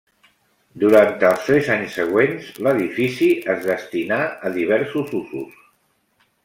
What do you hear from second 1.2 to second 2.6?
els tres anys següents,